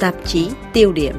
Tạp 0.00 0.14
chí 0.24 0.50
tiêu 0.72 0.92
điểm 0.92 1.14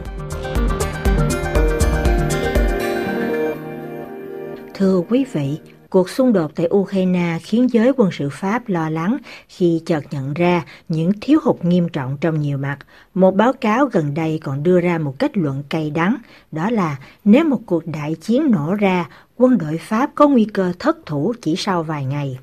Thưa 4.74 5.02
quý 5.10 5.26
vị, 5.32 5.60
cuộc 5.90 6.10
xung 6.10 6.34
đột 6.34 6.52
tại 6.56 6.68
Ukraine 6.76 7.38
khiến 7.42 7.68
giới 7.74 7.92
quân 7.98 8.10
sự 8.12 8.30
Pháp 8.32 8.70
lo 8.70 8.90
lắng 8.90 9.18
khi 9.48 9.82
chợt 9.86 10.02
nhận 10.12 10.34
ra 10.34 10.66
những 10.90 11.12
thiếu 11.22 11.40
hụt 11.44 11.66
nghiêm 11.66 11.90
trọng 11.90 12.18
trong 12.22 12.40
nhiều 12.40 12.58
mặt. 12.58 12.78
Một 13.14 13.36
báo 13.36 13.54
cáo 13.54 13.86
gần 13.86 14.14
đây 14.14 14.40
còn 14.44 14.64
đưa 14.64 14.82
ra 14.82 14.98
một 14.98 15.20
kết 15.20 15.38
luận 15.38 15.64
cay 15.70 15.92
đắng, 15.92 16.18
đó 16.52 16.70
là 16.70 16.98
nếu 17.24 17.46
một 17.46 17.60
cuộc 17.66 17.88
đại 17.88 18.16
chiến 18.16 18.52
nổ 18.52 18.76
ra, 18.80 19.10
quân 19.38 19.58
đội 19.58 19.78
Pháp 19.78 20.12
có 20.16 20.28
nguy 20.28 20.46
cơ 20.46 20.74
thất 20.80 20.98
thủ 21.06 21.34
chỉ 21.42 21.56
sau 21.58 21.84
vài 21.84 22.06
ngày. 22.06 22.38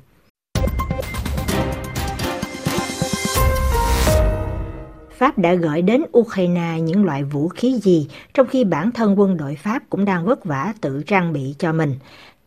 Pháp 5.19 5.37
đã 5.37 5.53
gửi 5.53 5.81
đến 5.81 6.03
Ukraine 6.17 6.79
những 6.81 7.05
loại 7.05 7.23
vũ 7.23 7.47
khí 7.47 7.79
gì, 7.83 8.07
trong 8.33 8.47
khi 8.47 8.63
bản 8.63 8.91
thân 8.91 9.19
quân 9.19 9.37
đội 9.37 9.55
Pháp 9.55 9.83
cũng 9.89 10.05
đang 10.05 10.25
vất 10.25 10.45
vả 10.45 10.73
tự 10.81 11.03
trang 11.07 11.33
bị 11.33 11.55
cho 11.59 11.73
mình. 11.73 11.95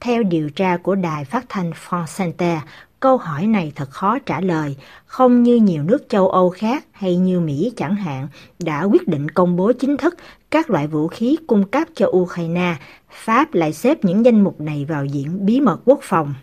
Theo 0.00 0.22
điều 0.22 0.50
tra 0.50 0.76
của 0.76 0.94
đài 0.94 1.24
phát 1.24 1.44
thanh 1.48 1.70
France 1.70 2.24
Inter, 2.24 2.58
câu 3.00 3.16
hỏi 3.16 3.46
này 3.46 3.72
thật 3.74 3.90
khó 3.90 4.18
trả 4.18 4.40
lời, 4.40 4.76
không 5.06 5.42
như 5.42 5.56
nhiều 5.56 5.82
nước 5.82 6.08
châu 6.08 6.28
Âu 6.28 6.50
khác 6.50 6.84
hay 6.92 7.16
như 7.16 7.40
Mỹ 7.40 7.72
chẳng 7.76 7.94
hạn 7.94 8.28
đã 8.58 8.82
quyết 8.82 9.08
định 9.08 9.28
công 9.28 9.56
bố 9.56 9.72
chính 9.72 9.96
thức 9.96 10.16
các 10.50 10.70
loại 10.70 10.86
vũ 10.86 11.08
khí 11.08 11.36
cung 11.46 11.64
cấp 11.64 11.88
cho 11.94 12.06
Ukraine, 12.06 12.76
Pháp 13.10 13.54
lại 13.54 13.72
xếp 13.72 14.04
những 14.04 14.24
danh 14.24 14.44
mục 14.44 14.60
này 14.60 14.84
vào 14.88 15.04
diện 15.04 15.46
bí 15.46 15.60
mật 15.60 15.78
quốc 15.84 15.98
phòng. 16.02 16.34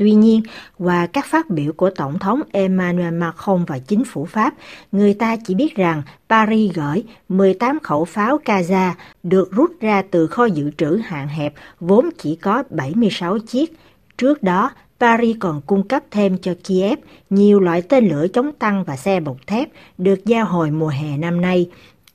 Tuy 0.00 0.14
nhiên, 0.14 0.42
qua 0.78 1.06
các 1.06 1.26
phát 1.26 1.50
biểu 1.50 1.72
của 1.72 1.90
Tổng 1.90 2.18
thống 2.18 2.42
Emmanuel 2.52 3.14
Macron 3.14 3.64
và 3.64 3.78
chính 3.78 4.04
phủ 4.04 4.24
Pháp, 4.24 4.54
người 4.92 5.14
ta 5.14 5.36
chỉ 5.46 5.54
biết 5.54 5.76
rằng 5.76 6.02
Paris 6.28 6.72
gửi 6.74 7.04
18 7.28 7.78
khẩu 7.82 8.04
pháo 8.04 8.38
Kaza 8.44 8.92
được 9.22 9.52
rút 9.52 9.70
ra 9.80 10.02
từ 10.10 10.26
kho 10.26 10.44
dự 10.44 10.70
trữ 10.78 11.00
hạn 11.04 11.28
hẹp 11.28 11.54
vốn 11.80 12.10
chỉ 12.18 12.36
có 12.36 12.62
76 12.70 13.38
chiếc. 13.38 13.72
Trước 14.18 14.42
đó, 14.42 14.70
Paris 15.00 15.36
còn 15.40 15.60
cung 15.66 15.88
cấp 15.88 16.02
thêm 16.10 16.38
cho 16.38 16.54
Kiev 16.64 16.98
nhiều 17.30 17.60
loại 17.60 17.82
tên 17.82 18.08
lửa 18.08 18.26
chống 18.32 18.52
tăng 18.52 18.84
và 18.84 18.96
xe 18.96 19.20
bọc 19.20 19.36
thép 19.46 19.68
được 19.98 20.26
giao 20.26 20.44
hồi 20.44 20.70
mùa 20.70 20.88
hè 20.88 21.16
năm 21.16 21.40
nay, 21.40 21.70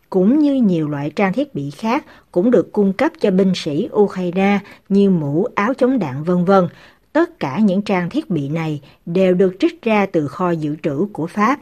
cũng 0.10 0.40
như 0.40 0.54
nhiều 0.54 0.90
loại 0.90 1.10
trang 1.16 1.34
thiết 1.34 1.56
bị 1.56 1.70
khác 1.70 2.06
cũng 2.32 2.52
được 2.52 2.72
cung 2.72 2.94
cấp 2.94 3.12
cho 3.22 3.32
binh 3.32 3.52
sĩ 3.56 3.90
Ukraine 3.94 4.60
như 4.90 5.10
mũ, 5.10 5.48
áo 5.56 5.74
chống 5.74 6.00
đạn 6.00 6.24
vân 6.24 6.46
vân. 6.46 6.68
Tất 7.16 7.40
cả 7.40 7.60
những 7.60 7.82
trang 7.82 8.10
thiết 8.10 8.30
bị 8.30 8.50
này 8.50 8.82
đều 9.06 9.34
được 9.34 9.56
trích 9.60 9.82
ra 9.82 10.06
từ 10.06 10.28
kho 10.28 10.52
dự 10.52 10.76
trữ 10.84 11.06
của 11.14 11.28
Pháp. 11.28 11.60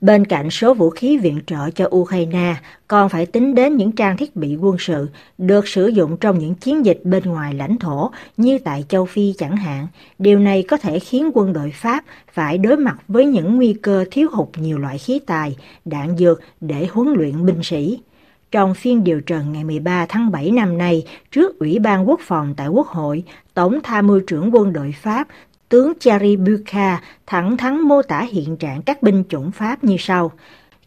Bên 0.00 0.24
cạnh 0.24 0.50
số 0.50 0.74
vũ 0.74 0.90
khí 0.90 1.18
viện 1.18 1.40
trợ 1.46 1.70
cho 1.70 1.88
Ukraine, 1.96 2.54
còn 2.88 3.08
phải 3.08 3.26
tính 3.26 3.54
đến 3.54 3.76
những 3.76 3.92
trang 3.92 4.16
thiết 4.16 4.36
bị 4.36 4.56
quân 4.56 4.76
sự 4.78 5.08
được 5.38 5.68
sử 5.68 5.86
dụng 5.86 6.16
trong 6.16 6.38
những 6.38 6.54
chiến 6.54 6.86
dịch 6.86 7.00
bên 7.04 7.24
ngoài 7.24 7.54
lãnh 7.54 7.78
thổ 7.78 8.10
như 8.36 8.58
tại 8.58 8.84
châu 8.88 9.06
Phi 9.06 9.34
chẳng 9.38 9.56
hạn. 9.56 9.86
Điều 10.18 10.38
này 10.38 10.62
có 10.62 10.76
thể 10.76 10.98
khiến 10.98 11.30
quân 11.34 11.52
đội 11.52 11.72
Pháp 11.74 12.04
phải 12.32 12.58
đối 12.58 12.76
mặt 12.76 12.96
với 13.08 13.26
những 13.26 13.56
nguy 13.56 13.72
cơ 13.82 14.04
thiếu 14.10 14.28
hụt 14.32 14.48
nhiều 14.56 14.78
loại 14.78 14.98
khí 14.98 15.20
tài, 15.26 15.56
đạn 15.84 16.16
dược 16.16 16.40
để 16.60 16.88
huấn 16.92 17.08
luyện 17.08 17.46
binh 17.46 17.62
sĩ. 17.62 17.98
Trong 18.52 18.74
phiên 18.74 19.04
điều 19.04 19.20
trần 19.20 19.52
ngày 19.52 19.64
13 19.64 20.06
tháng 20.08 20.30
7 20.30 20.50
năm 20.50 20.78
nay, 20.78 21.04
trước 21.30 21.58
Ủy 21.58 21.78
ban 21.78 22.08
Quốc 22.08 22.20
phòng 22.22 22.54
tại 22.56 22.68
Quốc 22.68 22.86
hội, 22.86 23.22
Tổng 23.54 23.80
tham 23.82 24.06
mưu 24.06 24.20
trưởng 24.20 24.54
quân 24.54 24.72
đội 24.72 24.94
Pháp, 25.02 25.28
tướng 25.68 25.92
Thierry 26.00 26.36
Buca 26.36 27.00
thẳng 27.26 27.56
thắn 27.56 27.80
mô 27.80 28.02
tả 28.02 28.20
hiện 28.20 28.56
trạng 28.56 28.82
các 28.82 29.02
binh 29.02 29.24
chủng 29.28 29.50
Pháp 29.50 29.84
như 29.84 29.96
sau. 29.98 30.32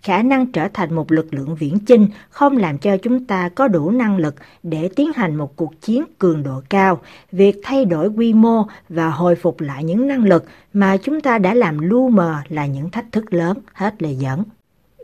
Khả 0.04 0.24
năng 0.24 0.52
trở 0.52 0.68
thành 0.74 0.96
một 0.96 1.12
lực 1.12 1.34
lượng 1.34 1.56
viễn 1.56 1.80
chinh 1.80 2.08
không 2.30 2.58
làm 2.58 2.78
cho 2.78 2.98
chúng 2.98 3.26
ta 3.26 3.50
có 3.50 3.68
đủ 3.68 3.92
năng 3.92 4.18
lực 4.18 4.36
để 4.64 4.90
tiến 4.96 5.12
hành 5.16 5.36
một 5.36 5.56
cuộc 5.56 5.82
chiến 5.82 6.04
cường 6.20 6.44
độ 6.44 6.62
cao. 6.70 7.02
Việc 7.32 7.56
thay 7.64 7.86
đổi 7.86 8.08
quy 8.08 8.34
mô 8.34 8.66
và 8.90 9.10
hồi 9.10 9.36
phục 9.36 9.62
lại 9.62 9.84
những 9.84 10.08
năng 10.08 10.24
lực 10.24 10.46
mà 10.74 10.98
chúng 10.98 11.22
ta 11.22 11.38
đã 11.38 11.54
làm 11.54 11.80
lu 11.80 12.10
mờ 12.10 12.36
là 12.50 12.66
những 12.66 12.90
thách 12.90 13.06
thức 13.12 13.34
lớn, 13.34 13.58
hết 13.74 14.02
lời 14.02 14.16
dẫn. 14.16 14.44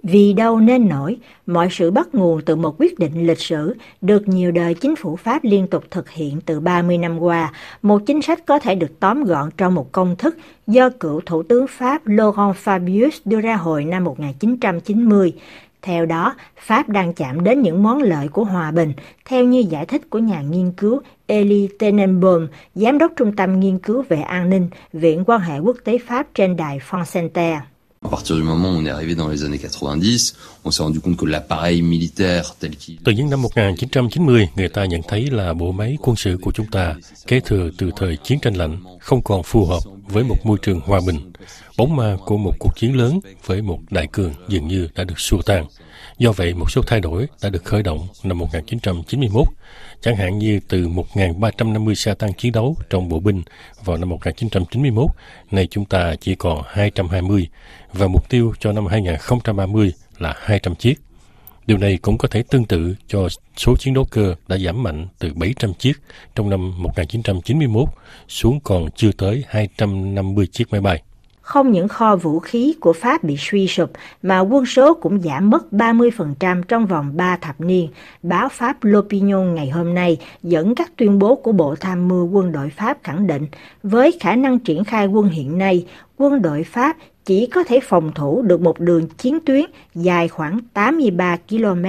Vì 0.07 0.33
đâu 0.33 0.59
nên 0.59 0.89
nổi, 0.89 1.17
mọi 1.45 1.67
sự 1.71 1.91
bắt 1.91 2.15
nguồn 2.15 2.41
từ 2.41 2.55
một 2.55 2.75
quyết 2.79 2.99
định 2.99 3.27
lịch 3.27 3.39
sử 3.39 3.75
được 4.01 4.27
nhiều 4.27 4.51
đời 4.51 4.73
chính 4.73 4.95
phủ 4.95 5.15
Pháp 5.15 5.43
liên 5.43 5.67
tục 5.67 5.83
thực 5.91 6.09
hiện 6.09 6.41
từ 6.45 6.59
30 6.59 6.97
năm 6.97 7.19
qua, 7.19 7.53
một 7.81 8.01
chính 8.05 8.21
sách 8.21 8.45
có 8.45 8.59
thể 8.59 8.75
được 8.75 8.99
tóm 8.99 9.23
gọn 9.23 9.49
trong 9.57 9.75
một 9.75 9.91
công 9.91 10.15
thức 10.15 10.37
do 10.67 10.89
cựu 10.89 11.21
Thủ 11.25 11.43
tướng 11.43 11.67
Pháp 11.67 12.07
Laurent 12.07 12.55
Fabius 12.63 13.11
đưa 13.25 13.41
ra 13.41 13.55
hồi 13.55 13.85
năm 13.85 14.03
1990. 14.03 15.33
Theo 15.81 16.05
đó, 16.05 16.35
Pháp 16.57 16.89
đang 16.89 17.13
chạm 17.13 17.43
đến 17.43 17.61
những 17.61 17.83
món 17.83 18.01
lợi 18.01 18.27
của 18.27 18.43
hòa 18.43 18.71
bình, 18.71 18.93
theo 19.25 19.43
như 19.43 19.63
giải 19.69 19.85
thích 19.85 20.09
của 20.09 20.19
nhà 20.19 20.41
nghiên 20.41 20.71
cứu 20.71 21.01
eli 21.27 21.69
Tenenbaum, 21.79 22.47
Giám 22.75 22.97
đốc 22.97 23.11
Trung 23.15 23.35
tâm 23.35 23.59
Nghiên 23.59 23.79
cứu 23.79 24.03
về 24.09 24.21
An 24.21 24.49
ninh, 24.49 24.69
Viện 24.93 25.23
quan 25.27 25.41
hệ 25.41 25.59
quốc 25.59 25.77
tế 25.83 25.97
Pháp 25.97 26.27
trên 26.33 26.57
đài 26.57 26.79
France 26.89 27.29
À 28.05 28.07
partir 28.07 28.35
du 28.35 28.43
moment 28.43 28.69
où 28.69 28.81
on 28.81 28.85
est 28.85 28.91
arrivé 28.91 29.15
dans 29.15 29.29
les 29.29 29.43
années 29.43 29.57
90, 29.57 30.35
on 30.63 30.71
s'est 30.71 30.83
rendu 30.83 30.99
compte 30.99 31.17
que 31.17 31.25
l'appareil 31.25 31.81
militaire 31.81 32.55
tel 32.59 32.75
qu'il... 32.75 32.97
Từ 33.03 33.11
những 33.11 33.29
năm 33.29 33.41
1990, 33.41 34.49
người 34.55 34.69
ta 34.69 34.85
nhận 34.85 35.01
thấy 35.07 35.29
là 35.31 35.53
bộ 35.53 35.71
máy 35.71 35.97
quân 36.01 36.15
sự 36.15 36.37
của 36.41 36.51
chúng 36.51 36.65
ta 36.71 36.95
kế 37.27 37.39
thừa 37.39 37.69
từ 37.77 37.91
thời 37.95 38.17
chiến 38.23 38.39
tranh 38.39 38.53
lạnh 38.53 38.83
không 38.99 39.21
còn 39.23 39.43
phù 39.43 39.65
hợp 39.65 39.79
với 40.07 40.23
một 40.23 40.35
môi 40.43 40.57
trường 40.61 40.79
hòa 40.79 40.99
bình. 41.07 41.31
Bóng 41.77 41.95
ma 41.95 42.17
của 42.25 42.37
một 42.37 42.53
cuộc 42.59 42.75
chiến 42.75 42.97
lớn 42.97 43.19
với 43.45 43.61
một 43.61 43.79
đại 43.89 44.07
cường 44.11 44.33
dường 44.47 44.67
như 44.67 44.87
đã 44.95 45.03
được 45.03 45.19
xua 45.19 45.41
tan. 45.41 45.65
Do 46.17 46.31
vậy, 46.31 46.53
một 46.53 46.71
số 46.71 46.81
thay 46.87 46.99
đổi 46.99 47.27
đã 47.41 47.49
được 47.49 47.63
khởi 47.63 47.83
động 47.83 48.07
năm 48.23 48.37
1991, 48.37 49.47
chẳng 50.05 50.15
hạn 50.15 50.37
như 50.37 50.59
từ 50.67 50.87
1.350 50.87 51.93
xe 51.93 52.13
tăng 52.13 52.33
chiến 52.33 52.51
đấu 52.51 52.75
trong 52.89 53.09
bộ 53.09 53.19
binh 53.19 53.41
vào 53.83 53.97
năm 53.97 54.09
1991, 54.09 55.11
nay 55.51 55.67
chúng 55.71 55.85
ta 55.85 56.15
chỉ 56.21 56.35
còn 56.35 56.61
220, 56.67 57.47
và 57.93 58.07
mục 58.07 58.29
tiêu 58.29 58.53
cho 58.59 58.71
năm 58.71 58.85
2030 58.85 59.93
là 60.17 60.33
200 60.37 60.75
chiếc. 60.75 60.95
Điều 61.65 61.77
này 61.77 61.97
cũng 62.01 62.17
có 62.17 62.27
thể 62.27 62.43
tương 62.49 62.65
tự 62.65 62.95
cho 63.07 63.27
số 63.57 63.75
chiến 63.77 63.93
đấu 63.93 64.05
cơ 64.11 64.35
đã 64.47 64.57
giảm 64.57 64.83
mạnh 64.83 65.07
từ 65.19 65.33
700 65.33 65.73
chiếc 65.73 65.93
trong 66.35 66.49
năm 66.49 66.83
1991 66.83 67.89
xuống 68.27 68.59
còn 68.59 68.91
chưa 68.95 69.11
tới 69.11 69.43
250 69.47 70.47
chiếc 70.47 70.71
máy 70.71 70.81
bay. 70.81 71.01
Không 71.45 71.71
những 71.71 71.87
kho 71.87 72.15
vũ 72.15 72.39
khí 72.39 72.75
của 72.79 72.93
Pháp 72.93 73.23
bị 73.23 73.35
suy 73.39 73.67
sụp 73.67 73.91
mà 74.21 74.39
quân 74.39 74.65
số 74.65 74.93
cũng 74.93 75.21
giảm 75.21 75.49
mất 75.49 75.65
30% 75.71 76.63
trong 76.63 76.85
vòng 76.85 77.17
3 77.17 77.37
thập 77.37 77.61
niên. 77.61 77.87
Báo 78.23 78.49
Pháp 78.49 78.83
L'Opinion 78.83 79.53
ngày 79.53 79.69
hôm 79.69 79.93
nay 79.93 80.17
dẫn 80.43 80.75
các 80.75 80.91
tuyên 80.97 81.19
bố 81.19 81.35
của 81.35 81.51
Bộ 81.51 81.75
Tham 81.75 82.07
mưu 82.07 82.27
quân 82.27 82.51
đội 82.51 82.69
Pháp 82.69 82.97
khẳng 83.03 83.27
định 83.27 83.47
với 83.83 84.17
khả 84.19 84.35
năng 84.35 84.59
triển 84.59 84.83
khai 84.83 85.07
quân 85.07 85.29
hiện 85.29 85.57
nay, 85.57 85.85
quân 86.17 86.41
đội 86.41 86.63
Pháp 86.63 86.97
chỉ 87.25 87.47
có 87.47 87.63
thể 87.63 87.79
phòng 87.83 88.11
thủ 88.15 88.41
được 88.41 88.61
một 88.61 88.79
đường 88.79 89.07
chiến 89.07 89.39
tuyến 89.45 89.65
dài 89.95 90.27
khoảng 90.27 90.59
83 90.73 91.37
km. 91.49 91.85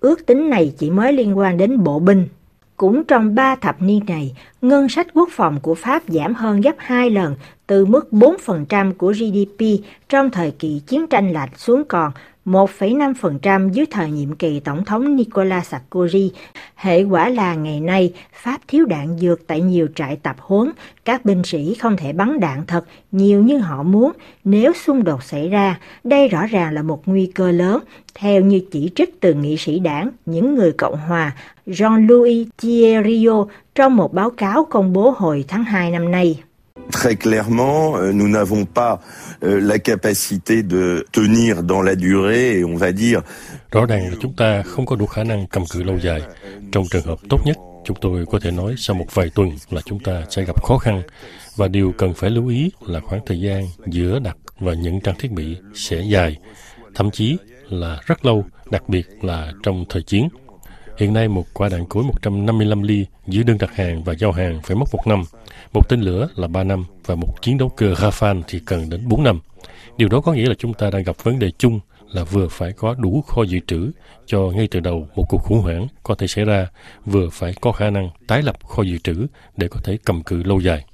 Ước 0.00 0.26
tính 0.26 0.50
này 0.50 0.72
chỉ 0.78 0.90
mới 0.90 1.12
liên 1.12 1.38
quan 1.38 1.56
đến 1.56 1.84
bộ 1.84 1.98
binh. 1.98 2.28
Cũng 2.76 3.04
trong 3.04 3.34
3 3.34 3.56
thập 3.56 3.82
niên 3.82 4.00
này, 4.06 4.36
ngân 4.62 4.88
sách 4.88 5.06
quốc 5.14 5.28
phòng 5.32 5.60
của 5.62 5.74
Pháp 5.74 6.02
giảm 6.08 6.34
hơn 6.34 6.60
gấp 6.60 6.74
2 6.78 7.10
lần 7.10 7.34
từ 7.66 7.86
mức 7.86 8.08
4% 8.12 8.92
của 8.94 9.12
GDP 9.12 9.64
trong 10.08 10.30
thời 10.30 10.50
kỳ 10.50 10.80
chiến 10.86 11.06
tranh 11.06 11.32
lạnh 11.32 11.48
xuống 11.56 11.84
còn 11.88 12.12
1,5% 12.46 13.70
dưới 13.70 13.86
thời 13.90 14.10
nhiệm 14.10 14.32
kỳ 14.34 14.60
Tổng 14.60 14.84
thống 14.84 15.16
Nicolas 15.16 15.74
Sarkozy. 15.74 16.30
Hệ 16.74 17.02
quả 17.02 17.28
là 17.28 17.54
ngày 17.54 17.80
nay, 17.80 18.12
Pháp 18.32 18.58
thiếu 18.68 18.84
đạn 18.84 19.18
dược 19.18 19.46
tại 19.46 19.60
nhiều 19.60 19.88
trại 19.94 20.16
tập 20.16 20.36
huấn, 20.38 20.70
các 21.04 21.24
binh 21.24 21.42
sĩ 21.44 21.74
không 21.74 21.96
thể 21.96 22.12
bắn 22.12 22.40
đạn 22.40 22.66
thật 22.66 22.84
nhiều 23.12 23.42
như 23.42 23.58
họ 23.58 23.82
muốn 23.82 24.12
nếu 24.44 24.72
xung 24.72 25.04
đột 25.04 25.22
xảy 25.22 25.48
ra. 25.48 25.78
Đây 26.04 26.28
rõ 26.28 26.46
ràng 26.46 26.74
là 26.74 26.82
một 26.82 27.02
nguy 27.06 27.26
cơ 27.26 27.50
lớn, 27.50 27.82
theo 28.14 28.40
như 28.40 28.60
chỉ 28.70 28.90
trích 28.94 29.20
từ 29.20 29.34
nghị 29.34 29.56
sĩ 29.56 29.78
đảng, 29.78 30.10
những 30.26 30.54
người 30.54 30.72
Cộng 30.72 30.96
hòa 30.96 31.32
Jean-Louis 31.66 32.44
Thierry 32.58 33.26
trong 33.74 33.96
một 33.96 34.12
báo 34.12 34.30
cáo 34.30 34.66
công 34.70 34.92
bố 34.92 35.10
hồi 35.10 35.44
tháng 35.48 35.64
2 35.64 35.90
năm 35.90 36.10
nay. 36.10 36.42
Très 36.92 37.14
clairement, 37.14 37.94
euh, 37.94 38.14
nous 38.14 38.28
n'avons 38.28 38.64
pas 38.74 38.98
euh, 39.44 39.60
la 39.62 39.78
capacité 39.78 40.62
de 40.62 41.04
tenir 41.12 41.62
dans 41.62 41.82
la 41.82 41.94
durée 41.94 42.56
et 42.56 42.64
on 42.64 42.76
va 42.76 42.92
dire 42.92 43.20
Rõ 43.72 43.86
ràng 43.86 44.10
là 44.10 44.16
chúng 44.20 44.32
ta 44.32 44.62
không 44.62 44.86
có 44.86 44.96
đủ 44.96 45.06
khả 45.06 45.24
năng 45.24 45.46
cầm 45.46 45.64
cự 45.66 45.82
lâu 45.82 45.98
dài. 45.98 46.22
Trong 46.72 46.84
trường 46.90 47.06
hợp 47.06 47.18
tốt 47.28 47.38
nhất, 47.46 47.56
chúng 47.84 47.96
tôi 48.00 48.26
có 48.26 48.38
thể 48.40 48.50
nói 48.50 48.74
sau 48.78 48.96
một 48.96 49.06
vài 49.14 49.30
tuần 49.34 49.50
là 49.70 49.80
chúng 49.84 49.98
ta 49.98 50.22
sẽ 50.30 50.44
gặp 50.44 50.64
khó 50.64 50.78
khăn 50.78 51.02
và 51.56 51.68
điều 51.68 51.92
cần 51.98 52.14
phải 52.14 52.30
lưu 52.30 52.48
ý 52.48 52.70
là 52.86 53.00
khoảng 53.00 53.20
thời 53.26 53.40
gian 53.40 53.64
giữa 53.86 54.18
đặt 54.18 54.36
và 54.58 54.74
những 54.74 55.00
trang 55.00 55.14
thiết 55.18 55.32
bị 55.32 55.56
sẽ 55.74 56.02
dài, 56.02 56.36
thậm 56.94 57.10
chí 57.10 57.36
là 57.68 58.00
rất 58.06 58.24
lâu, 58.24 58.44
đặc 58.70 58.88
biệt 58.88 59.06
là 59.22 59.52
trong 59.62 59.84
thời 59.88 60.02
chiến. 60.02 60.28
Hiện 61.00 61.12
nay 61.12 61.28
một 61.28 61.44
quả 61.54 61.68
đạn 61.68 61.84
cối 61.86 62.04
155 62.04 62.82
ly 62.82 63.06
giữa 63.26 63.42
đơn 63.42 63.58
đặt 63.58 63.70
hàng 63.74 64.04
và 64.04 64.14
giao 64.18 64.32
hàng 64.32 64.60
phải 64.62 64.76
mất 64.76 64.84
một 64.92 65.06
năm, 65.06 65.22
một 65.72 65.88
tên 65.88 66.00
lửa 66.00 66.28
là 66.34 66.48
3 66.48 66.64
năm 66.64 66.84
và 67.06 67.14
một 67.14 67.42
chiến 67.42 67.58
đấu 67.58 67.68
cơ 67.68 67.94
Rafale 67.94 68.42
thì 68.48 68.60
cần 68.66 68.90
đến 68.90 69.08
4 69.08 69.22
năm. 69.22 69.40
Điều 69.96 70.08
đó 70.08 70.20
có 70.20 70.32
nghĩa 70.32 70.48
là 70.48 70.54
chúng 70.58 70.74
ta 70.74 70.90
đang 70.90 71.02
gặp 71.02 71.16
vấn 71.22 71.38
đề 71.38 71.50
chung 71.58 71.80
là 72.10 72.24
vừa 72.24 72.48
phải 72.48 72.72
có 72.72 72.94
đủ 72.94 73.24
kho 73.26 73.42
dự 73.42 73.58
trữ 73.66 73.90
cho 74.26 74.40
ngay 74.40 74.68
từ 74.70 74.80
đầu 74.80 75.08
một 75.14 75.24
cuộc 75.28 75.42
khủng 75.42 75.60
hoảng 75.60 75.86
có 76.02 76.14
thể 76.14 76.26
xảy 76.26 76.44
ra, 76.44 76.68
vừa 77.04 77.28
phải 77.32 77.54
có 77.60 77.72
khả 77.72 77.90
năng 77.90 78.10
tái 78.26 78.42
lập 78.42 78.56
kho 78.64 78.82
dự 78.82 78.98
trữ 78.98 79.26
để 79.56 79.68
có 79.68 79.80
thể 79.84 79.98
cầm 80.04 80.22
cự 80.22 80.42
lâu 80.42 80.60
dài. 80.60 80.84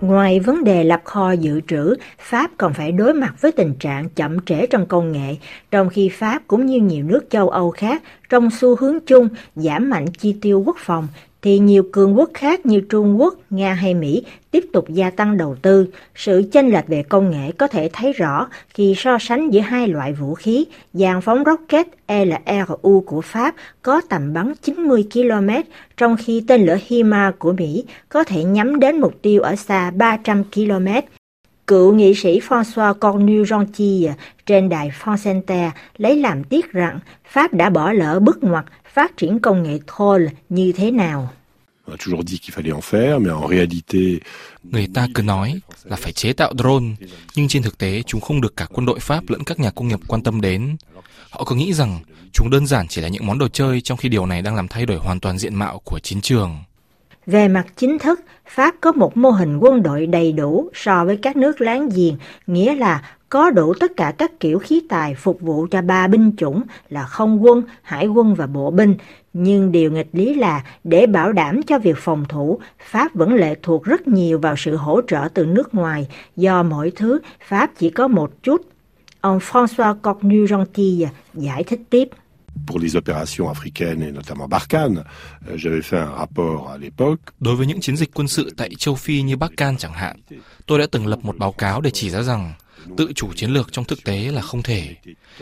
Ngoài 0.00 0.40
vấn 0.40 0.64
đề 0.64 0.84
lập 0.84 1.00
kho 1.04 1.32
dự 1.32 1.60
trữ, 1.68 1.94
Pháp 2.18 2.50
còn 2.56 2.74
phải 2.74 2.92
đối 2.92 3.14
mặt 3.14 3.34
với 3.40 3.52
tình 3.52 3.74
trạng 3.74 4.08
chậm 4.08 4.40
trễ 4.40 4.66
trong 4.66 4.86
công 4.86 5.12
nghệ, 5.12 5.36
trong 5.70 5.88
khi 5.88 6.08
Pháp 6.08 6.42
cũng 6.46 6.66
như 6.66 6.80
nhiều 6.80 7.04
nước 7.04 7.20
châu 7.30 7.48
Âu 7.48 7.70
khác 7.70 8.02
trong 8.28 8.50
xu 8.50 8.76
hướng 8.76 8.98
chung 9.06 9.28
giảm 9.54 9.90
mạnh 9.90 10.06
chi 10.18 10.36
tiêu 10.42 10.62
quốc 10.66 10.76
phòng 10.78 11.08
thì 11.46 11.58
nhiều 11.58 11.82
cường 11.92 12.18
quốc 12.18 12.30
khác 12.34 12.66
như 12.66 12.80
Trung 12.80 13.20
Quốc, 13.20 13.34
Nga 13.50 13.72
hay 13.72 13.94
Mỹ 13.94 14.24
tiếp 14.50 14.64
tục 14.72 14.88
gia 14.88 15.10
tăng 15.10 15.36
đầu 15.36 15.56
tư. 15.62 15.86
Sự 16.14 16.42
chênh 16.52 16.72
lệch 16.72 16.86
về 16.86 17.02
công 17.02 17.30
nghệ 17.30 17.52
có 17.58 17.68
thể 17.68 17.90
thấy 17.92 18.12
rõ 18.12 18.48
khi 18.68 18.94
so 18.96 19.18
sánh 19.20 19.50
giữa 19.50 19.60
hai 19.60 19.88
loại 19.88 20.12
vũ 20.12 20.34
khí, 20.34 20.66
dàn 20.92 21.20
phóng 21.20 21.42
rocket 21.46 21.86
LRU 22.08 23.00
của 23.06 23.20
Pháp 23.20 23.54
có 23.82 24.00
tầm 24.08 24.32
bắn 24.32 24.52
90 24.62 25.06
km, 25.12 25.48
trong 25.96 26.16
khi 26.16 26.44
tên 26.48 26.66
lửa 26.66 26.78
HIMARS 26.86 27.38
của 27.38 27.52
Mỹ 27.52 27.84
có 28.08 28.24
thể 28.24 28.44
nhắm 28.44 28.80
đến 28.80 29.00
mục 29.00 29.14
tiêu 29.22 29.42
ở 29.42 29.56
xa 29.56 29.90
300 29.90 30.44
km. 30.44 30.88
Cựu 31.66 31.94
nghị 31.94 32.14
sĩ 32.14 32.40
François 32.48 32.94
cornu 32.94 33.44
trên 34.46 34.68
đài 34.68 34.92
France 35.02 35.32
Inter 35.32 35.72
lấy 35.96 36.16
làm 36.16 36.44
tiếc 36.44 36.72
rằng 36.72 36.98
Pháp 37.28 37.54
đã 37.54 37.70
bỏ 37.70 37.92
lỡ 37.92 38.20
bước 38.20 38.44
ngoặt 38.44 38.64
phát 38.96 39.16
triển 39.16 39.38
công 39.38 39.62
nghệ 39.62 39.78
Thol 39.86 40.22
như 40.48 40.72
thế 40.72 40.90
nào. 40.90 41.32
Người 44.62 44.88
ta 44.94 45.06
cứ 45.14 45.22
nói 45.22 45.60
là 45.84 45.96
phải 45.96 46.12
chế 46.12 46.32
tạo 46.32 46.52
drone, 46.58 46.86
nhưng 47.34 47.48
trên 47.48 47.62
thực 47.62 47.78
tế 47.78 48.02
chúng 48.02 48.20
không 48.20 48.40
được 48.40 48.56
cả 48.56 48.66
quân 48.72 48.86
đội 48.86 49.00
Pháp 49.00 49.24
lẫn 49.28 49.44
các 49.44 49.60
nhà 49.60 49.70
công 49.70 49.88
nghiệp 49.88 50.00
quan 50.08 50.22
tâm 50.22 50.40
đến. 50.40 50.76
Họ 51.30 51.44
cứ 51.44 51.54
nghĩ 51.54 51.72
rằng 51.72 51.98
chúng 52.32 52.50
đơn 52.50 52.66
giản 52.66 52.88
chỉ 52.88 53.00
là 53.00 53.08
những 53.08 53.26
món 53.26 53.38
đồ 53.38 53.48
chơi 53.48 53.80
trong 53.80 53.98
khi 53.98 54.08
điều 54.08 54.26
này 54.26 54.42
đang 54.42 54.56
làm 54.56 54.68
thay 54.68 54.86
đổi 54.86 54.98
hoàn 54.98 55.20
toàn 55.20 55.38
diện 55.38 55.54
mạo 55.54 55.80
của 55.84 55.98
chiến 55.98 56.20
trường. 56.20 56.58
Về 57.26 57.48
mặt 57.48 57.66
chính 57.76 57.98
thức, 57.98 58.20
Pháp 58.48 58.74
có 58.80 58.92
một 58.92 59.16
mô 59.16 59.30
hình 59.30 59.58
quân 59.58 59.82
đội 59.82 60.06
đầy 60.06 60.32
đủ 60.32 60.70
so 60.74 61.04
với 61.04 61.16
các 61.16 61.36
nước 61.36 61.60
láng 61.60 61.88
giềng, 61.88 62.16
nghĩa 62.46 62.74
là 62.74 63.02
có 63.28 63.50
đủ 63.50 63.74
tất 63.80 63.92
cả 63.96 64.12
các 64.18 64.40
kiểu 64.40 64.58
khí 64.58 64.82
tài 64.88 65.14
phục 65.14 65.40
vụ 65.40 65.66
cho 65.70 65.82
ba 65.82 66.08
binh 66.08 66.32
chủng 66.36 66.62
là 66.88 67.04
không 67.04 67.44
quân, 67.44 67.62
hải 67.82 68.06
quân 68.06 68.34
và 68.34 68.46
bộ 68.46 68.70
binh. 68.70 68.94
Nhưng 69.32 69.72
điều 69.72 69.90
nghịch 69.92 70.08
lý 70.12 70.34
là 70.34 70.64
để 70.84 71.06
bảo 71.06 71.32
đảm 71.32 71.62
cho 71.62 71.78
việc 71.78 71.96
phòng 71.98 72.24
thủ, 72.28 72.60
Pháp 72.90 73.14
vẫn 73.14 73.34
lệ 73.34 73.54
thuộc 73.62 73.84
rất 73.84 74.08
nhiều 74.08 74.38
vào 74.38 74.54
sự 74.56 74.76
hỗ 74.76 75.00
trợ 75.08 75.28
từ 75.34 75.46
nước 75.46 75.74
ngoài, 75.74 76.08
do 76.36 76.62
mọi 76.62 76.92
thứ 76.96 77.20
Pháp 77.48 77.70
chỉ 77.78 77.90
có 77.90 78.08
một 78.08 78.42
chút. 78.42 78.62
Ông 79.20 79.38
François 79.38 80.00
Cornu-Gentille 80.00 81.06
giải 81.34 81.64
thích 81.64 81.80
tiếp 81.90 82.08
pour 82.66 82.78
les 82.78 82.96
opérations 82.96 83.48
africaines 83.48 84.02
et 84.02 84.12
notamment 84.12 84.48
Barkhane. 84.48 84.98
Euh, 85.48 85.56
j'avais 85.56 85.82
fait 85.82 85.98
un 85.98 86.12
rapport 86.18 86.70
à 86.70 86.78
l'époque. 86.78 87.20
Đối 87.40 87.56
với 87.56 87.66
những 87.66 87.80
chiến 87.80 87.96
dịch 87.96 88.10
quân 88.14 88.28
sự 88.28 88.50
tại 88.56 88.70
châu 88.78 88.94
Phi 88.94 89.22
như 89.22 89.36
Barkhane 89.36 89.76
chẳng 89.78 89.92
hạn, 89.92 90.16
tôi 90.66 90.78
đã 90.78 90.86
từng 90.90 91.06
lập 91.06 91.18
một 91.22 91.36
báo 91.38 91.52
cáo 91.52 91.80
để 91.80 91.90
chỉ 91.90 92.10
ra 92.10 92.22
rằng 92.22 92.52
tự 92.96 93.12
chủ 93.14 93.32
chiến 93.32 93.50
lược 93.50 93.72
trong 93.72 93.84
thực 93.84 94.04
tế 94.04 94.18
là 94.18 94.42
không 94.42 94.62
thể. 94.62 94.94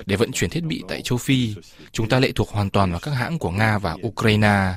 Để 0.06 0.16
vận 0.16 0.32
chuyển 0.32 0.50
thiết 0.50 0.64
bị 0.64 0.82
tại 0.88 1.02
châu 1.02 1.18
Phi, 1.18 1.54
chúng 1.92 2.08
ta 2.08 2.20
lệ 2.20 2.32
thuộc 2.32 2.48
hoàn 2.48 2.70
toàn 2.70 2.90
vào 2.90 3.00
các 3.00 3.10
hãng 3.10 3.38
của 3.38 3.50
Nga 3.50 3.78
và 3.78 3.96
Ukraine. 4.06 4.72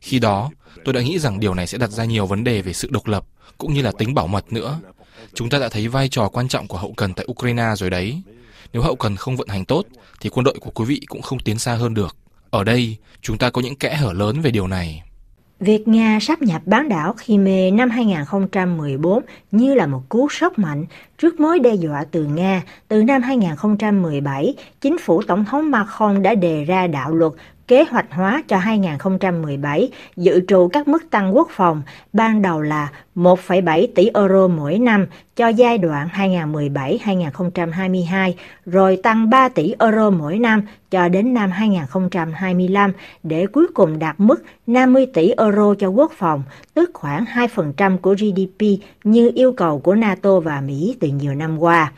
Khi 0.00 0.18
đó, 0.18 0.50
tôi 0.84 0.94
đã 0.94 1.00
nghĩ 1.00 1.18
rằng 1.18 1.40
điều 1.40 1.54
này 1.54 1.66
sẽ 1.66 1.78
đặt 1.78 1.90
ra 1.90 2.04
nhiều 2.04 2.26
vấn 2.26 2.44
đề 2.44 2.62
về 2.62 2.72
sự 2.72 2.88
độc 2.90 3.06
lập 3.06 3.24
cũng 3.58 3.74
như 3.74 3.82
là 3.82 3.92
tính 3.98 4.14
bảo 4.14 4.26
mật 4.26 4.52
nữa. 4.52 4.80
Chúng 5.34 5.50
ta 5.50 5.58
đã 5.58 5.68
thấy 5.68 5.88
vai 5.88 6.08
trò 6.08 6.28
quan 6.28 6.48
trọng 6.48 6.68
của 6.68 6.78
hậu 6.78 6.92
cần 6.96 7.14
tại 7.14 7.26
Ukraine 7.30 7.72
rồi 7.76 7.90
đấy. 7.90 8.22
Nếu 8.72 8.82
hậu 8.82 8.96
cần 8.96 9.16
không 9.16 9.36
vận 9.36 9.48
hành 9.48 9.64
tốt, 9.64 9.86
thì 10.20 10.30
quân 10.30 10.44
đội 10.44 10.58
của 10.60 10.70
quý 10.70 10.84
vị 10.84 11.00
cũng 11.06 11.22
không 11.22 11.40
tiến 11.40 11.58
xa 11.58 11.74
hơn 11.74 11.94
được. 11.94 12.16
Ở 12.50 12.64
đây, 12.64 12.96
chúng 13.20 13.38
ta 13.38 13.50
có 13.50 13.62
những 13.62 13.76
kẽ 13.76 13.94
hở 13.94 14.12
lớn 14.12 14.40
về 14.40 14.50
điều 14.50 14.66
này. 14.66 15.02
Việc 15.62 15.88
Nga 15.88 16.18
sắp 16.20 16.42
nhập 16.42 16.62
bán 16.66 16.88
đảo 16.88 17.14
Crimea 17.24 17.70
năm 17.70 17.90
2014 17.90 19.22
như 19.50 19.74
là 19.74 19.86
một 19.86 20.02
cú 20.08 20.28
sốc 20.30 20.58
mạnh 20.58 20.84
trước 21.18 21.40
mối 21.40 21.58
đe 21.58 21.74
dọa 21.74 22.04
từ 22.10 22.24
Nga. 22.24 22.62
Từ 22.88 23.02
năm 23.02 23.22
2017, 23.22 24.54
chính 24.80 24.98
phủ 24.98 25.22
Tổng 25.22 25.44
thống 25.44 25.70
Macron 25.70 26.22
đã 26.22 26.34
đề 26.34 26.64
ra 26.64 26.86
đạo 26.86 27.14
luật 27.14 27.32
kế 27.68 27.84
hoạch 27.84 28.06
hóa 28.10 28.42
cho 28.48 28.58
2017 28.58 29.90
dự 30.16 30.40
trù 30.48 30.68
các 30.72 30.88
mức 30.88 31.10
tăng 31.10 31.36
quốc 31.36 31.48
phòng 31.50 31.82
ban 32.12 32.42
đầu 32.42 32.62
là 32.62 32.88
1,7 33.16 33.86
tỷ 33.94 34.10
euro 34.14 34.48
mỗi 34.48 34.78
năm 34.78 35.06
cho 35.36 35.48
giai 35.48 35.78
đoạn 35.78 36.08
2017-2022, 36.14 38.32
rồi 38.66 38.98
tăng 39.02 39.30
3 39.30 39.48
tỷ 39.48 39.74
euro 39.78 40.10
mỗi 40.10 40.38
năm 40.38 40.62
cho 40.90 41.08
đến 41.08 41.34
năm 41.34 41.50
2025 41.50 42.92
để 43.22 43.46
cuối 43.46 43.66
cùng 43.74 43.98
đạt 43.98 44.14
mức 44.18 44.42
50 44.66 45.06
tỷ 45.06 45.30
euro 45.30 45.74
cho 45.78 45.88
quốc 45.88 46.12
phòng, 46.12 46.42
tức 46.74 46.90
khoảng 46.94 47.24
2% 47.24 47.98
của 47.98 48.14
GDP 48.14 48.66
như 49.04 49.30
yêu 49.34 49.52
cầu 49.52 49.78
của 49.78 49.94
NATO 49.94 50.40
và 50.40 50.60
Mỹ 50.60 50.96
từ 51.00 51.08
nhiều 51.08 51.34
năm 51.34 51.58
qua. 51.58 51.92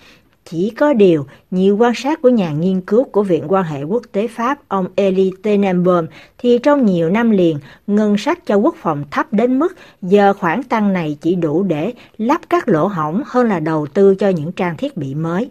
Chỉ 0.51 0.71
có 0.71 0.93
điều, 0.93 1.27
nhiều 1.51 1.77
quan 1.77 1.93
sát 1.97 2.23
của 2.23 2.29
nhà 2.29 2.51
nghiên 2.51 2.81
cứu 2.81 3.05
của 3.05 3.23
Viện 3.23 3.45
quan 3.49 3.65
hệ 3.65 3.83
quốc 3.83 4.03
tế 4.13 4.29
Pháp 4.29 4.59
ông 4.69 4.87
Elie 4.95 5.31
Tenenbaum 5.43 6.07
thì 6.39 6.59
trong 6.63 6.87
nhiều 6.87 7.11
năm 7.11 7.31
liền, 7.31 7.59
ngân 7.87 8.19
sách 8.19 8.47
cho 8.47 8.57
quốc 8.57 8.75
phòng 8.83 9.05
thấp 9.11 9.33
đến 9.33 9.59
mức 9.59 9.77
giờ 10.03 10.33
khoản 10.33 10.63
tăng 10.63 10.93
này 10.93 11.17
chỉ 11.21 11.35
đủ 11.35 11.63
để 11.63 11.93
lắp 12.19 12.41
các 12.51 12.69
lỗ 12.69 12.87
hỏng 12.87 13.23
hơn 13.27 13.49
là 13.49 13.61
đầu 13.61 13.87
tư 13.87 14.15
cho 14.15 14.29
những 14.29 14.53
trang 14.53 14.77
thiết 14.77 14.97
bị 14.97 15.15
mới. 15.15 15.51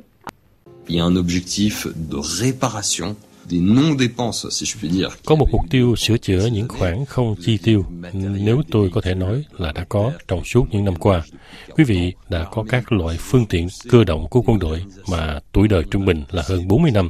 Il 0.87 0.95
y 0.95 0.99
a 0.99 1.05
un 1.05 1.15
objectif 1.15 1.87
de 2.11 2.21
réparation 2.21 3.15
có 5.25 5.35
một 5.35 5.47
mục 5.51 5.61
tiêu 5.69 5.95
sửa 5.95 6.17
chữa 6.17 6.45
những 6.45 6.67
khoản 6.67 7.05
không 7.05 7.35
chi 7.41 7.57
tiêu, 7.57 7.85
nếu 8.13 8.61
tôi 8.71 8.89
có 8.93 9.01
thể 9.01 9.15
nói 9.15 9.43
là 9.57 9.71
đã 9.71 9.85
có 9.89 10.11
trong 10.27 10.43
suốt 10.45 10.65
những 10.71 10.85
năm 10.85 10.95
qua. 10.95 11.21
Quý 11.75 11.83
vị 11.83 12.13
đã 12.29 12.43
có 12.43 12.63
các 12.69 12.91
loại 12.91 13.17
phương 13.19 13.45
tiện 13.45 13.67
cơ 13.89 14.03
động 14.03 14.27
của 14.29 14.41
quân 14.41 14.59
đội 14.59 14.83
mà 15.09 15.39
tuổi 15.51 15.67
đời 15.67 15.83
trung 15.91 16.05
bình 16.05 16.23
là 16.31 16.43
hơn 16.45 16.67
40 16.67 16.91
năm, 16.91 17.09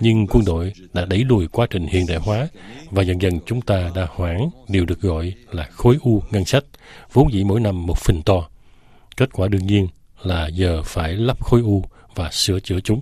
nhưng 0.00 0.26
quân 0.26 0.44
đội 0.44 0.72
đã 0.92 1.04
đẩy 1.04 1.24
lùi 1.24 1.46
quá 1.48 1.66
trình 1.70 1.86
hiện 1.86 2.06
đại 2.06 2.18
hóa 2.18 2.48
và 2.90 3.02
dần 3.02 3.22
dần 3.22 3.38
chúng 3.46 3.60
ta 3.60 3.90
đã 3.94 4.06
hoãn 4.10 4.38
điều 4.68 4.84
được 4.84 5.00
gọi 5.00 5.34
là 5.50 5.68
khối 5.70 5.96
u 6.00 6.22
ngân 6.30 6.44
sách, 6.44 6.64
vốn 7.12 7.32
dĩ 7.32 7.44
mỗi 7.44 7.60
năm 7.60 7.86
một 7.86 7.98
phình 7.98 8.22
to. 8.22 8.48
Kết 9.16 9.32
quả 9.32 9.48
đương 9.48 9.66
nhiên 9.66 9.88
là 10.22 10.48
giờ 10.48 10.82
phải 10.84 11.12
lắp 11.12 11.44
khối 11.44 11.60
u 11.60 11.84
và 12.14 12.30
sửa 12.30 12.60
chữa 12.60 12.80
chúng. 12.80 13.00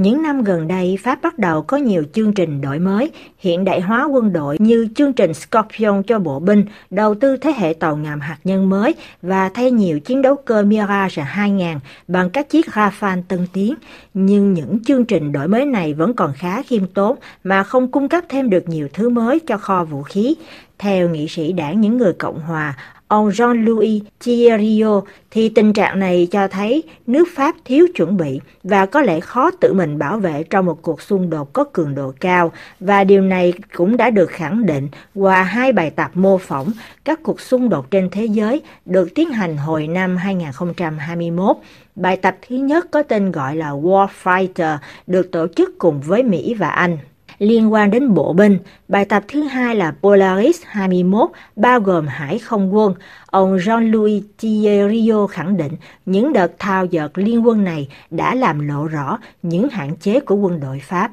Những 0.00 0.22
năm 0.22 0.42
gần 0.42 0.68
đây, 0.68 0.98
Pháp 1.02 1.22
bắt 1.22 1.38
đầu 1.38 1.62
có 1.62 1.76
nhiều 1.76 2.04
chương 2.12 2.32
trình 2.32 2.60
đổi 2.60 2.78
mới, 2.78 3.10
hiện 3.38 3.64
đại 3.64 3.80
hóa 3.80 4.04
quân 4.04 4.32
đội 4.32 4.56
như 4.60 4.88
chương 4.94 5.12
trình 5.12 5.34
Scorpion 5.34 6.02
cho 6.02 6.18
bộ 6.18 6.40
binh, 6.40 6.64
đầu 6.90 7.14
tư 7.14 7.36
thế 7.36 7.52
hệ 7.56 7.74
tàu 7.74 7.96
ngầm 7.96 8.20
hạt 8.20 8.38
nhân 8.44 8.68
mới 8.70 8.94
và 9.22 9.48
thay 9.48 9.70
nhiều 9.70 10.00
chiến 10.00 10.22
đấu 10.22 10.36
cơ 10.36 10.62
Mirage 10.62 11.22
2000 11.22 11.78
bằng 12.08 12.30
các 12.30 12.50
chiếc 12.50 12.66
Rafale 12.66 13.22
tân 13.28 13.46
tiến. 13.52 13.74
Nhưng 14.14 14.54
những 14.54 14.84
chương 14.84 15.04
trình 15.04 15.32
đổi 15.32 15.48
mới 15.48 15.64
này 15.64 15.94
vẫn 15.94 16.14
còn 16.14 16.32
khá 16.36 16.62
khiêm 16.62 16.86
tốn 16.86 17.16
mà 17.44 17.62
không 17.62 17.90
cung 17.90 18.08
cấp 18.08 18.24
thêm 18.28 18.50
được 18.50 18.68
nhiều 18.68 18.88
thứ 18.92 19.08
mới 19.08 19.40
cho 19.46 19.56
kho 19.56 19.84
vũ 19.84 20.02
khí. 20.02 20.34
Theo 20.78 21.08
nghị 21.08 21.28
sĩ 21.28 21.52
đảng 21.52 21.80
những 21.80 21.96
người 21.96 22.12
Cộng 22.12 22.40
hòa, 22.40 22.76
ông 23.10 23.28
Jean-Louis 23.28 24.00
Thierry 24.20 24.82
thì 25.30 25.48
tình 25.48 25.72
trạng 25.72 25.98
này 25.98 26.28
cho 26.30 26.48
thấy 26.48 26.82
nước 27.06 27.28
Pháp 27.34 27.54
thiếu 27.64 27.86
chuẩn 27.94 28.16
bị 28.16 28.40
và 28.62 28.86
có 28.86 29.00
lẽ 29.00 29.20
khó 29.20 29.50
tự 29.50 29.72
mình 29.72 29.98
bảo 29.98 30.18
vệ 30.18 30.42
trong 30.50 30.66
một 30.66 30.82
cuộc 30.82 31.02
xung 31.02 31.30
đột 31.30 31.52
có 31.52 31.64
cường 31.64 31.94
độ 31.94 32.12
cao 32.20 32.52
và 32.80 33.04
điều 33.04 33.22
này 33.22 33.52
cũng 33.76 33.96
đã 33.96 34.10
được 34.10 34.30
khẳng 34.30 34.66
định 34.66 34.88
qua 35.14 35.42
hai 35.42 35.72
bài 35.72 35.90
tập 35.90 36.10
mô 36.14 36.38
phỏng 36.38 36.72
các 37.04 37.20
cuộc 37.22 37.40
xung 37.40 37.68
đột 37.68 37.90
trên 37.90 38.08
thế 38.10 38.24
giới 38.24 38.62
được 38.84 39.14
tiến 39.14 39.30
hành 39.30 39.56
hồi 39.56 39.86
năm 39.86 40.16
2021. 40.16 41.56
Bài 41.94 42.16
tập 42.16 42.36
thứ 42.48 42.56
nhất 42.56 42.86
có 42.90 43.02
tên 43.02 43.32
gọi 43.32 43.56
là 43.56 43.70
Warfighter 43.70 44.76
được 45.06 45.30
tổ 45.32 45.46
chức 45.56 45.78
cùng 45.78 46.00
với 46.00 46.22
Mỹ 46.22 46.54
và 46.54 46.68
Anh 46.68 46.98
liên 47.40 47.72
quan 47.72 47.90
đến 47.90 48.14
bộ 48.14 48.32
binh. 48.32 48.58
Bài 48.88 49.04
tập 49.04 49.24
thứ 49.28 49.42
hai 49.42 49.74
là 49.74 49.94
Polaris 50.02 50.60
21, 50.66 51.30
bao 51.56 51.80
gồm 51.80 52.06
hải 52.06 52.38
không 52.38 52.74
quân. 52.74 52.94
Ông 53.26 53.56
Jean-Louis 53.56 54.22
Thierry 54.38 55.10
khẳng 55.30 55.56
định 55.56 55.72
những 56.06 56.32
đợt 56.32 56.52
thao 56.58 56.84
dợt 56.86 57.10
liên 57.14 57.46
quân 57.46 57.64
này 57.64 57.88
đã 58.10 58.34
làm 58.34 58.68
lộ 58.68 58.86
rõ 58.86 59.18
những 59.42 59.68
hạn 59.68 59.96
chế 59.96 60.20
của 60.20 60.34
quân 60.34 60.60
đội 60.60 60.80
Pháp. 60.84 61.10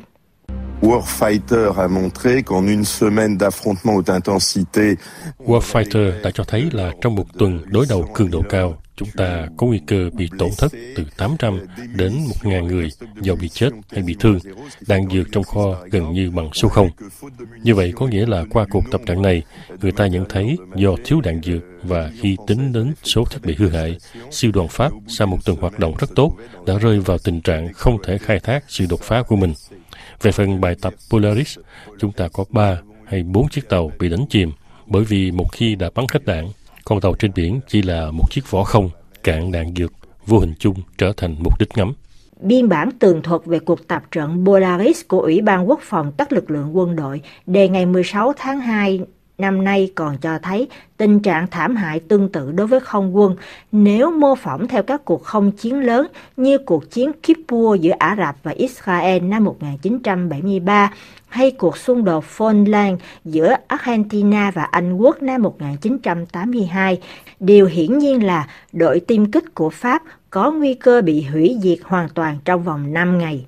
Warfighter 0.82 1.74
a 1.74 1.88
montré 1.88 2.42
qu'en 2.42 2.68
une 2.68 2.84
semaine 2.84 3.38
d'affrontement 3.38 3.96
haute 3.96 4.14
intensité, 4.14 4.96
Warfighter 5.46 6.22
đã 6.24 6.32
cho 6.34 6.44
thấy 6.48 6.70
là 6.72 6.92
trong 7.02 7.16
một 7.16 7.26
tuần 7.38 7.60
đối 7.66 7.86
đầu 7.90 8.10
cường 8.14 8.32
độ 8.32 8.44
cao, 8.50 8.78
chúng 8.98 9.10
ta 9.18 9.48
có 9.58 9.68
nguy 9.68 9.80
cơ 9.88 10.10
bị 10.14 10.30
tổn 10.38 10.50
thất 10.58 10.72
từ 10.96 11.04
800 11.18 11.60
đến 11.96 12.14
1.000 12.44 12.64
người 12.64 12.90
do 13.22 13.36
bị 13.36 13.50
chết 13.50 13.70
hay 13.92 14.04
bị 14.04 14.16
thương, 14.20 14.40
đạn 14.88 15.10
dược 15.10 15.28
trong 15.32 15.44
kho 15.44 15.76
gần 15.92 16.14
như 16.14 16.32
bằng 16.32 16.50
số 16.54 16.68
không. 16.68 16.90
Như 17.64 17.76
vậy 17.76 17.94
có 17.96 18.08
nghĩa 18.08 18.26
là 18.26 18.46
qua 18.50 18.66
cuộc 18.70 18.84
tập 18.92 19.02
trận 19.06 19.22
này, 19.22 19.44
người 19.82 19.92
ta 19.92 20.08
nhận 20.08 20.26
thấy 20.30 20.58
do 20.76 20.96
thiếu 21.06 21.22
đạn 21.22 21.42
dược 21.44 21.62
và 21.84 22.12
khi 22.20 22.38
tính 22.48 22.74
đến 22.74 22.94
số 23.04 23.26
thiết 23.26 23.40
bị 23.44 23.56
hư 23.58 23.70
hại, 23.70 23.98
siêu 24.32 24.52
đoàn 24.52 24.68
Pháp 24.68 24.92
sau 25.08 25.28
một 25.28 25.46
tuần 25.46 25.58
hoạt 25.58 25.80
động 25.80 25.94
rất 26.00 26.10
tốt 26.16 26.36
đã 26.66 26.78
rơi 26.78 27.00
vào 27.00 27.18
tình 27.18 27.42
trạng 27.42 27.74
không 27.74 27.98
thể 28.04 28.18
khai 28.18 28.40
thác 28.40 28.64
sự 28.68 28.86
đột 28.90 29.02
phá 29.02 29.22
của 29.22 29.36
mình. 29.36 29.54
Về 30.22 30.32
phần 30.32 30.62
bài 30.62 30.76
tập 30.82 30.94
Polaris, 31.10 31.58
chúng 32.00 32.12
ta 32.12 32.28
có 32.28 32.46
3 32.50 32.78
hay 33.08 33.24
4 33.24 33.50
chiếc 33.50 33.70
tàu 33.70 33.92
bị 34.00 34.10
đánh 34.10 34.26
chìm 34.30 34.52
bởi 34.86 35.04
vì 35.04 35.32
một 35.32 35.52
khi 35.52 35.76
đã 35.76 35.90
bắn 35.96 36.06
hết 36.14 36.26
đạn, 36.26 36.48
con 36.88 37.02
tàu 37.02 37.14
trên 37.14 37.32
biển 37.36 37.60
chỉ 37.68 37.82
là 37.82 38.12
một 38.12 38.32
chiếc 38.32 38.52
vỏ 38.52 38.64
không, 38.64 38.90
cạn 39.24 39.52
đạn 39.52 39.74
dược, 39.76 39.94
vô 40.26 40.40
hình 40.40 40.54
chung 40.60 40.76
trở 40.98 41.14
thành 41.18 41.36
mục 41.40 41.60
đích 41.60 41.70
ngắm. 41.76 41.94
Biên 42.42 42.70
bản 42.70 42.90
tường 43.00 43.22
thuật 43.22 43.42
về 43.46 43.60
cuộc 43.60 43.88
tập 43.88 44.04
trận 44.12 44.46
Polaris 44.46 45.02
của 45.08 45.20
Ủy 45.20 45.42
ban 45.42 45.70
Quốc 45.70 45.80
phòng 45.84 46.12
các 46.18 46.32
lực 46.32 46.52
lượng 46.52 46.78
quân 46.78 46.96
đội 46.96 47.22
đề 47.46 47.70
ngày 47.70 47.86
16 47.86 48.34
tháng 48.38 48.60
2 48.60 49.00
năm 49.38 49.64
nay 49.64 49.92
còn 49.96 50.18
cho 50.18 50.40
thấy 50.40 50.68
tình 50.98 51.20
trạng 51.20 51.48
thảm 51.48 51.76
hại 51.76 52.00
tương 52.00 52.30
tự 52.30 52.52
đối 52.52 52.68
với 52.68 52.80
không 52.80 53.18
quân 53.18 53.36
nếu 53.72 54.12
mô 54.12 54.36
phỏng 54.36 54.68
theo 54.68 54.84
các 54.84 55.06
cuộc 55.06 55.24
không 55.24 55.52
chiến 55.52 55.80
lớn 55.80 56.08
như 56.38 56.58
cuộc 56.58 56.92
chiến 56.92 57.12
Kippur 57.14 57.82
giữa 57.82 57.94
Ả 58.00 58.16
Rập 58.18 58.36
và 58.44 58.52
Israel 58.52 59.24
năm 59.24 59.44
1973 59.44 60.92
hay 61.28 61.52
cuộc 61.52 61.78
xung 61.78 62.04
đột 62.04 62.26
Falkland 62.38 62.98
giữa 63.26 63.56
Argentina 63.68 64.52
và 64.52 64.64
Anh 64.64 64.98
Quốc 64.98 65.22
năm 65.22 65.42
1982, 65.42 67.00
điều 67.40 67.66
hiển 67.66 67.98
nhiên 67.98 68.26
là 68.26 68.48
đội 68.74 69.00
tiêm 69.00 69.32
kích 69.32 69.56
của 69.56 69.70
Pháp 69.70 70.04
có 70.30 70.52
nguy 70.52 70.74
cơ 70.74 71.02
bị 71.02 71.22
hủy 71.22 71.58
diệt 71.62 71.78
hoàn 71.84 72.10
toàn 72.10 72.38
trong 72.46 72.64
vòng 72.64 72.94
5 72.94 73.18
ngày. 73.18 73.46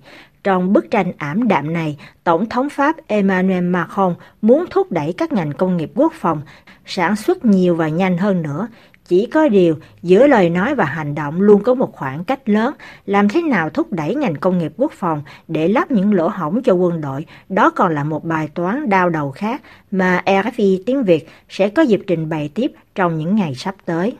Trong 0.49 0.73
bức 0.73 0.91
tranh 0.91 1.11
ảm 1.17 1.47
đạm 1.47 1.73
này, 1.73 1.97
Tổng 2.23 2.49
thống 2.49 2.69
Pháp 2.69 2.95
Emmanuel 3.07 3.63
Macron 3.63 4.15
muốn 4.41 4.65
thúc 4.69 4.91
đẩy 4.91 5.13
các 5.13 5.31
ngành 5.31 5.51
công 5.51 5.77
nghiệp 5.77 5.91
quốc 5.95 6.13
phòng 6.15 6.41
sản 6.85 7.15
xuất 7.15 7.45
nhiều 7.45 7.75
và 7.75 7.87
nhanh 7.89 8.17
hơn 8.17 8.41
nữa. 8.41 8.67
Chỉ 9.05 9.25
có 9.25 9.47
điều, 9.47 9.75
giữa 10.01 10.27
lời 10.27 10.49
nói 10.49 10.75
và 10.75 10.85
hành 10.85 11.15
động 11.15 11.41
luôn 11.41 11.63
có 11.63 11.73
một 11.73 11.93
khoảng 11.93 12.23
cách 12.23 12.49
lớn. 12.49 12.73
Làm 13.05 13.29
thế 13.29 13.41
nào 13.41 13.69
thúc 13.69 13.91
đẩy 13.91 14.15
ngành 14.15 14.35
công 14.35 14.57
nghiệp 14.57 14.73
quốc 14.77 14.91
phòng 14.91 15.21
để 15.47 15.67
lắp 15.67 15.91
những 15.91 16.13
lỗ 16.13 16.27
hổng 16.27 16.63
cho 16.63 16.73
quân 16.73 17.01
đội, 17.01 17.25
đó 17.49 17.69
còn 17.69 17.95
là 17.95 18.03
một 18.03 18.25
bài 18.25 18.49
toán 18.53 18.89
đau 18.89 19.09
đầu 19.09 19.31
khác 19.31 19.61
mà 19.91 20.21
e 20.25 20.41
RFI 20.41 20.83
tiếng 20.85 21.03
Việt 21.03 21.29
sẽ 21.49 21.69
có 21.69 21.81
dịp 21.81 22.01
trình 22.07 22.29
bày 22.29 22.49
tiếp 22.55 22.71
trong 22.95 23.17
những 23.17 23.35
ngày 23.35 23.55
sắp 23.55 23.75
tới. 23.85 24.17